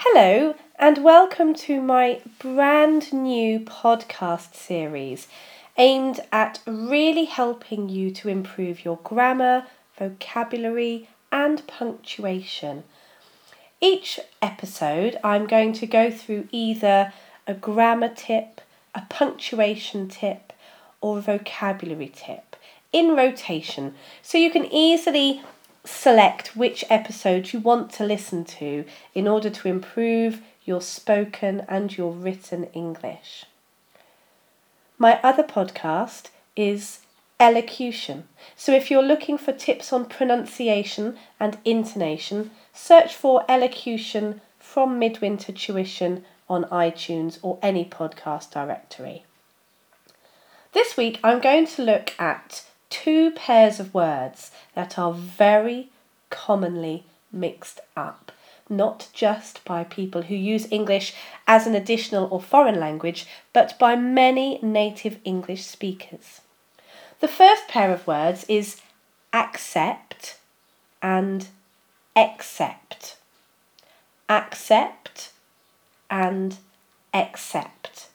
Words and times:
Hello, 0.00 0.54
and 0.78 1.02
welcome 1.02 1.54
to 1.54 1.80
my 1.80 2.20
brand 2.38 3.14
new 3.14 3.60
podcast 3.60 4.54
series 4.54 5.26
aimed 5.78 6.20
at 6.30 6.60
really 6.66 7.24
helping 7.24 7.88
you 7.88 8.10
to 8.10 8.28
improve 8.28 8.84
your 8.84 8.98
grammar, 9.02 9.64
vocabulary, 9.98 11.08
and 11.32 11.66
punctuation. 11.66 12.84
Each 13.80 14.20
episode, 14.42 15.16
I'm 15.24 15.46
going 15.46 15.72
to 15.72 15.86
go 15.86 16.10
through 16.10 16.48
either 16.52 17.14
a 17.46 17.54
grammar 17.54 18.12
tip, 18.14 18.60
a 18.94 19.00
punctuation 19.08 20.08
tip, 20.08 20.52
or 21.00 21.18
a 21.18 21.22
vocabulary 21.22 22.12
tip 22.14 22.54
in 22.92 23.16
rotation 23.16 23.94
so 24.20 24.36
you 24.36 24.50
can 24.50 24.66
easily 24.66 25.42
select 25.86 26.56
which 26.56 26.84
episodes 26.90 27.52
you 27.52 27.60
want 27.60 27.92
to 27.92 28.04
listen 28.04 28.44
to 28.44 28.84
in 29.14 29.28
order 29.28 29.48
to 29.48 29.68
improve 29.68 30.42
your 30.64 30.80
spoken 30.80 31.64
and 31.68 31.96
your 31.96 32.12
written 32.12 32.64
English. 32.72 33.46
My 34.98 35.20
other 35.22 35.42
podcast 35.42 36.30
is 36.56 37.00
Elocution. 37.38 38.26
So 38.56 38.72
if 38.72 38.90
you're 38.90 39.02
looking 39.02 39.38
for 39.38 39.52
tips 39.52 39.92
on 39.92 40.06
pronunciation 40.06 41.16
and 41.38 41.58
intonation, 41.64 42.50
search 42.72 43.14
for 43.14 43.44
Elocution 43.48 44.40
from 44.58 44.98
Midwinter 44.98 45.52
Tuition 45.52 46.24
on 46.48 46.64
iTunes 46.64 47.38
or 47.42 47.58
any 47.62 47.84
podcast 47.84 48.50
directory. 48.50 49.24
This 50.72 50.96
week 50.96 51.20
I'm 51.22 51.40
going 51.40 51.66
to 51.66 51.82
look 51.82 52.14
at 52.18 52.64
two 52.90 53.30
pairs 53.32 53.80
of 53.80 53.94
words 53.94 54.50
that 54.74 54.98
are 54.98 55.12
very 55.12 55.90
commonly 56.30 57.04
mixed 57.32 57.80
up, 57.96 58.32
not 58.68 59.08
just 59.12 59.64
by 59.64 59.84
people 59.84 60.22
who 60.22 60.34
use 60.34 60.66
English 60.70 61.14
as 61.46 61.66
an 61.66 61.74
additional 61.74 62.28
or 62.30 62.40
foreign 62.40 62.80
language, 62.80 63.26
but 63.52 63.78
by 63.78 63.96
many 63.96 64.58
native 64.62 65.18
English 65.24 65.64
speakers. 65.64 66.40
The 67.20 67.28
first 67.28 67.68
pair 67.68 67.92
of 67.92 68.06
words 68.06 68.44
is 68.48 68.80
accept 69.32 70.38
and 71.02 71.48
accept. 72.14 73.16
Accept 74.28 75.30
and 76.10 76.56
accept 77.14 78.08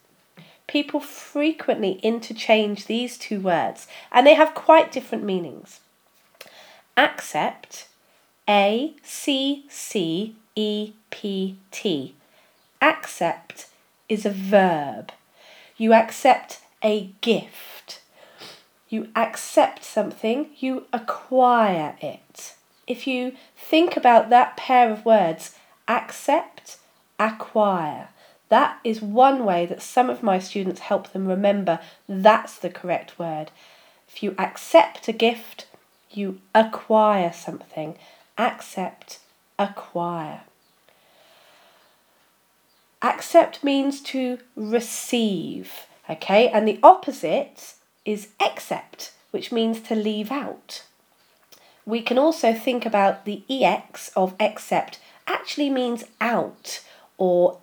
people 0.71 1.01
frequently 1.01 1.99
interchange 2.01 2.85
these 2.85 3.17
two 3.17 3.41
words 3.41 3.87
and 4.09 4.25
they 4.25 4.35
have 4.35 4.55
quite 4.55 4.89
different 4.89 5.21
meanings. 5.21 5.81
Accept, 6.95 7.89
A 8.47 8.93
C 9.03 9.65
C 9.67 10.33
E 10.55 10.93
P 11.09 11.57
T. 11.71 12.15
Accept 12.81 13.67
is 14.07 14.25
a 14.25 14.29
verb. 14.29 15.11
You 15.75 15.91
accept 15.93 16.61
a 16.81 17.11
gift. 17.19 18.01
You 18.87 19.09
accept 19.13 19.83
something, 19.83 20.51
you 20.57 20.85
acquire 20.93 21.95
it. 22.01 22.55
If 22.87 23.07
you 23.07 23.33
think 23.57 23.97
about 23.97 24.29
that 24.29 24.55
pair 24.55 24.89
of 24.89 25.05
words, 25.05 25.55
accept, 25.87 26.77
acquire, 27.19 28.07
that 28.51 28.79
is 28.83 29.01
one 29.01 29.45
way 29.45 29.65
that 29.65 29.81
some 29.81 30.09
of 30.09 30.21
my 30.21 30.37
students 30.37 30.81
help 30.81 31.13
them 31.13 31.25
remember 31.25 31.79
that's 32.09 32.57
the 32.57 32.69
correct 32.69 33.17
word. 33.17 33.49
If 34.09 34.21
you 34.21 34.35
accept 34.37 35.07
a 35.07 35.13
gift, 35.13 35.67
you 36.11 36.41
acquire 36.53 37.31
something. 37.31 37.97
Accept, 38.37 39.19
acquire. 39.57 40.41
Accept 43.01 43.63
means 43.63 44.01
to 44.01 44.39
receive, 44.57 45.85
okay? 46.09 46.49
And 46.49 46.67
the 46.67 46.79
opposite 46.83 47.75
is 48.03 48.27
accept, 48.41 49.13
which 49.31 49.53
means 49.53 49.79
to 49.83 49.95
leave 49.95 50.29
out. 50.29 50.83
We 51.85 52.01
can 52.01 52.17
also 52.17 52.53
think 52.53 52.85
about 52.85 53.23
the 53.23 53.43
EX 53.49 54.09
of 54.09 54.35
accept 54.41 54.99
actually 55.25 55.69
means 55.69 56.03
out 56.19 56.83
or 57.17 57.59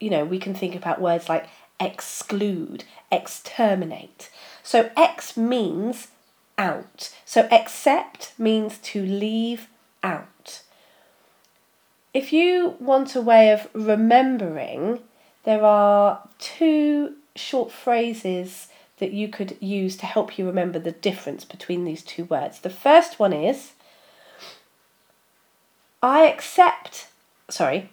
you 0.00 0.10
know, 0.10 0.24
we 0.24 0.38
can 0.38 0.54
think 0.54 0.74
about 0.74 1.00
words 1.00 1.28
like 1.28 1.46
exclude, 1.78 2.84
exterminate. 3.12 4.30
So 4.62 4.90
ex 4.96 5.36
means 5.36 6.08
out. 6.58 7.14
So 7.24 7.46
accept 7.50 8.32
means 8.38 8.78
to 8.78 9.04
leave 9.04 9.68
out. 10.02 10.62
If 12.12 12.32
you 12.32 12.76
want 12.80 13.14
a 13.14 13.20
way 13.20 13.52
of 13.52 13.68
remembering, 13.72 15.00
there 15.44 15.64
are 15.64 16.28
two 16.38 17.14
short 17.36 17.70
phrases 17.70 18.68
that 18.98 19.12
you 19.12 19.28
could 19.28 19.56
use 19.60 19.96
to 19.96 20.06
help 20.06 20.38
you 20.38 20.44
remember 20.44 20.78
the 20.78 20.92
difference 20.92 21.44
between 21.44 21.84
these 21.84 22.02
two 22.02 22.24
words. 22.24 22.60
The 22.60 22.68
first 22.70 23.18
one 23.18 23.32
is 23.32 23.72
I 26.02 26.26
accept, 26.26 27.08
sorry, 27.48 27.90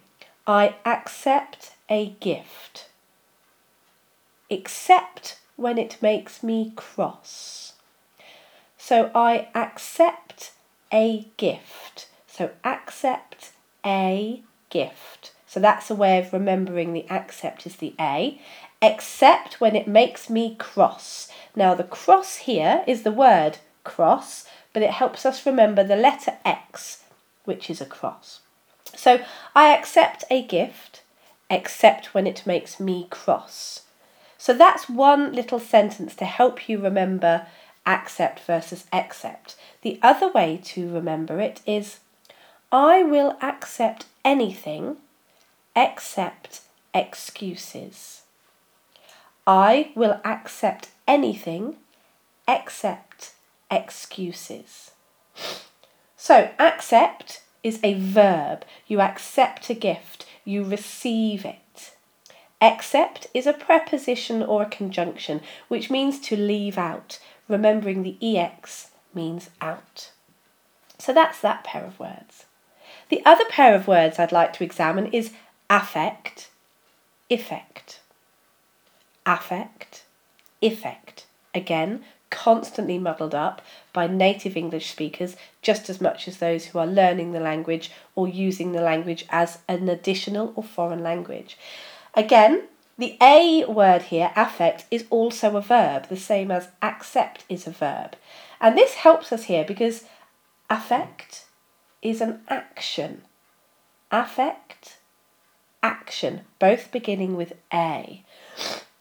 I 0.48 0.76
accept 0.86 1.72
a 1.90 2.16
gift, 2.20 2.86
except 4.48 5.38
when 5.56 5.76
it 5.76 5.98
makes 6.00 6.42
me 6.42 6.72
cross. 6.74 7.74
So 8.78 9.10
I 9.14 9.48
accept 9.54 10.52
a 10.90 11.26
gift. 11.36 12.08
So 12.26 12.52
accept 12.64 13.52
a 13.84 14.42
gift. 14.70 15.32
So 15.46 15.60
that's 15.60 15.90
a 15.90 15.94
way 15.94 16.18
of 16.18 16.32
remembering 16.32 16.94
the 16.94 17.06
accept 17.10 17.66
is 17.66 17.76
the 17.76 17.94
A. 18.00 18.40
Except 18.80 19.60
when 19.60 19.76
it 19.76 19.86
makes 19.86 20.30
me 20.30 20.54
cross. 20.54 21.30
Now 21.54 21.74
the 21.74 21.84
cross 21.84 22.36
here 22.36 22.84
is 22.86 23.02
the 23.02 23.12
word 23.12 23.58
cross, 23.84 24.48
but 24.72 24.82
it 24.82 24.92
helps 24.92 25.26
us 25.26 25.44
remember 25.44 25.84
the 25.84 25.96
letter 25.96 26.38
X, 26.46 27.04
which 27.44 27.68
is 27.68 27.82
a 27.82 27.86
cross. 27.86 28.40
So 28.96 29.20
I 29.54 29.74
accept 29.74 30.24
a 30.30 30.42
gift 30.42 31.02
except 31.50 32.14
when 32.14 32.26
it 32.26 32.46
makes 32.46 32.78
me 32.78 33.06
cross. 33.10 33.82
So 34.36 34.54
that's 34.54 34.88
one 34.88 35.32
little 35.32 35.58
sentence 35.58 36.14
to 36.16 36.24
help 36.24 36.68
you 36.68 36.78
remember 36.78 37.46
accept 37.86 38.40
versus 38.40 38.84
accept. 38.92 39.56
The 39.82 39.98
other 40.02 40.28
way 40.28 40.60
to 40.64 40.92
remember 40.92 41.40
it 41.40 41.60
is 41.66 42.00
I 42.70 43.02
will 43.02 43.36
accept 43.40 44.06
anything 44.24 44.98
except 45.74 46.60
excuses. 46.94 48.22
I 49.46 49.90
will 49.94 50.20
accept 50.24 50.90
anything 51.06 51.76
except 52.46 53.32
excuses. 53.70 54.90
So, 56.16 56.50
accept 56.58 57.42
is 57.62 57.80
a 57.82 57.94
verb. 57.94 58.64
You 58.86 59.00
accept 59.00 59.70
a 59.70 59.74
gift 59.74 60.26
you 60.48 60.64
receive 60.64 61.44
it. 61.44 61.92
Accept 62.60 63.26
is 63.34 63.46
a 63.46 63.52
preposition 63.52 64.42
or 64.42 64.62
a 64.62 64.70
conjunction, 64.70 65.42
which 65.68 65.90
means 65.90 66.18
to 66.20 66.36
leave 66.36 66.78
out. 66.78 67.18
Remembering 67.48 68.02
the 68.02 68.16
EX 68.20 68.90
means 69.14 69.50
out. 69.60 70.10
So 70.98 71.12
that's 71.12 71.40
that 71.40 71.64
pair 71.64 71.84
of 71.84 72.00
words. 72.00 72.46
The 73.10 73.22
other 73.24 73.44
pair 73.48 73.74
of 73.74 73.86
words 73.86 74.18
I'd 74.18 74.32
like 74.32 74.54
to 74.54 74.64
examine 74.64 75.06
is 75.12 75.32
affect, 75.68 76.48
effect. 77.30 78.00
Affect, 79.26 80.04
effect. 80.62 81.26
Again, 81.54 82.02
constantly 82.48 82.96
muddled 82.98 83.34
up 83.34 83.60
by 83.92 84.06
native 84.06 84.56
English 84.56 84.90
speakers 84.90 85.36
just 85.60 85.90
as 85.90 86.00
much 86.00 86.26
as 86.26 86.38
those 86.38 86.64
who 86.64 86.78
are 86.78 86.86
learning 86.86 87.32
the 87.32 87.40
language 87.40 87.90
or 88.14 88.26
using 88.26 88.72
the 88.72 88.80
language 88.80 89.26
as 89.28 89.58
an 89.68 89.86
additional 89.86 90.54
or 90.56 90.62
foreign 90.62 91.02
language. 91.02 91.58
Again, 92.14 92.62
the 92.96 93.18
A 93.20 93.66
word 93.66 94.04
here, 94.04 94.32
affect, 94.34 94.86
is 94.90 95.04
also 95.10 95.56
a 95.56 95.60
verb, 95.60 96.08
the 96.08 96.16
same 96.16 96.50
as 96.50 96.68
accept 96.80 97.44
is 97.50 97.66
a 97.66 97.70
verb. 97.70 98.16
And 98.62 98.78
this 98.78 98.94
helps 98.94 99.30
us 99.30 99.44
here 99.44 99.66
because 99.66 100.04
affect 100.70 101.44
is 102.00 102.22
an 102.22 102.40
action. 102.48 103.24
Affect, 104.10 104.96
action, 105.82 106.46
both 106.58 106.90
beginning 106.92 107.36
with 107.36 107.52
A. 107.74 108.24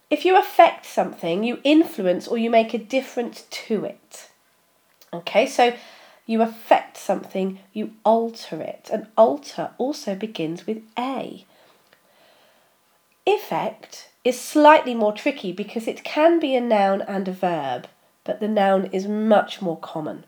If 0.09 0.24
you 0.25 0.38
affect 0.38 0.86
something, 0.86 1.44
you 1.44 1.59
influence 1.63 2.27
or 2.27 2.38
you 2.38 2.50
make 2.50 2.74
a 2.74 2.77
difference 2.77 3.44
to 3.50 3.86
it. 3.86 4.30
Okay, 5.13 5.45
so 5.45 5.74
you 6.25 6.42
affect 6.42 6.98
something, 6.98 7.59
you 7.74 7.92
alter 8.04 8.62
it. 8.62 8.89
And 8.92 9.07
alter 9.18 9.71
also 9.77 10.15
begins 10.15 10.65
with 10.65 10.81
A. 10.98 11.45
Effect 13.25 14.09
is 14.24 14.39
slightly 14.39 14.94
more 14.94 15.12
tricky 15.12 15.51
because 15.51 15.88
it 15.88 16.04
can 16.04 16.39
be 16.39 16.56
a 16.56 16.62
noun 16.62 17.01
and 17.01 17.27
a 17.27 17.31
verb, 17.31 17.88
but 18.24 18.39
the 18.39 18.48
noun 18.48 18.86
is 18.94 19.07
much 19.07 19.62
more 19.62 19.77
common. 19.77 20.24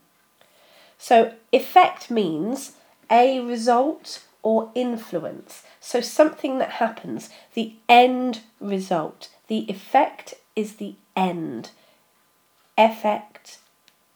So, 0.97 1.33
effect 1.53 2.11
means 2.11 2.73
a 3.09 3.39
result 3.39 4.23
or 4.43 4.71
influence. 4.75 5.63
So 5.79 6.01
something 6.01 6.57
that 6.59 6.71
happens, 6.71 7.29
the 7.53 7.73
end 7.87 8.41
result. 8.59 9.29
The 9.49 9.69
effect 9.69 10.35
is 10.55 10.75
the 10.75 10.95
end. 11.15 11.71
Effect, 12.77 13.57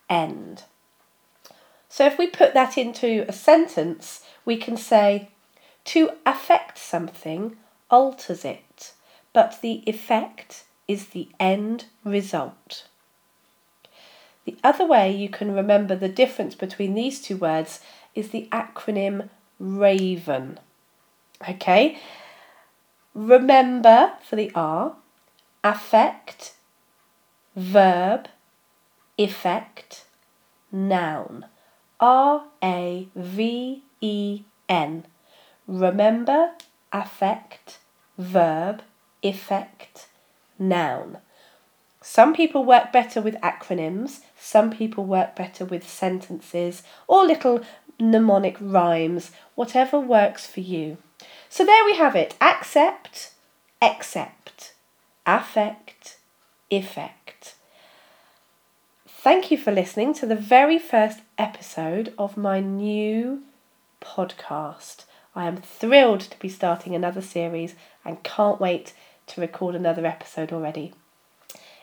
end. 0.10 0.64
So 1.90 2.06
if 2.06 2.18
we 2.18 2.28
put 2.28 2.54
that 2.54 2.78
into 2.78 3.26
a 3.28 3.34
sentence, 3.34 4.24
we 4.46 4.58
can 4.58 4.78
say, 4.78 5.30
to 5.86 6.12
affect 6.26 6.78
something 6.78 7.58
alters 7.90 8.46
it, 8.46 8.94
but 9.34 9.60
the 9.62 9.84
effect 9.86 10.64
is 10.88 11.08
the 11.08 11.30
end 11.40 11.86
result. 12.04 12.88
The 14.46 14.58
other 14.64 14.86
way 14.86 15.12
you 15.12 15.30
can 15.30 15.54
remember 15.54 15.96
the 15.96 16.10
difference 16.10 16.56
between 16.56 16.94
these 16.94 17.22
two 17.22 17.38
words 17.38 17.80
is 18.14 18.30
the 18.30 18.48
acronym 18.52 19.30
RAVEN. 19.60 20.60
Okay? 21.50 21.98
Remember 23.14 24.14
for 24.28 24.36
the 24.36 24.52
R, 24.54 24.96
affect, 25.64 26.54
verb, 27.56 28.28
effect, 29.18 30.06
noun. 30.72 31.46
R 32.00 32.44
A 32.62 33.08
V 33.16 33.84
E 34.02 34.42
N. 34.68 35.06
Remember, 35.68 36.52
affect, 36.92 37.80
verb, 38.18 38.82
effect, 39.22 40.08
noun. 40.60 41.20
Some 42.02 42.34
people 42.34 42.66
work 42.66 42.92
better 42.92 43.22
with 43.22 43.36
acronyms, 43.36 44.20
some 44.38 44.70
people 44.70 45.06
work 45.06 45.38
better 45.38 45.64
with 45.64 45.88
sentences 45.88 46.84
or 47.08 47.26
little 47.26 47.62
mnemonic 47.98 48.58
rhymes, 48.60 49.32
whatever 49.56 49.98
works 49.98 50.46
for 50.46 50.60
you. 50.60 50.98
So 51.48 51.64
there 51.64 51.86
we 51.86 51.96
have 51.96 52.18
it 52.18 52.36
accept, 52.42 53.32
accept, 53.82 54.74
affect, 55.26 56.18
effect. 56.70 57.56
Thank 59.08 59.52
you 59.52 59.58
for 59.58 59.72
listening 59.72 60.14
to 60.16 60.26
the 60.26 60.36
very 60.36 60.78
first 60.78 61.20
episode 61.38 62.14
of 62.18 62.36
my 62.36 62.60
new 62.60 63.44
podcast. 64.02 65.06
I 65.36 65.46
am 65.46 65.58
thrilled 65.58 66.22
to 66.22 66.40
be 66.40 66.50
starting 66.50 66.94
another 66.94 67.22
series 67.22 67.76
and 68.04 68.22
can't 68.24 68.60
wait 68.60 68.94
to 69.28 69.42
record 69.42 69.76
another 69.76 70.06
episode 70.06 70.52
already. 70.52 70.94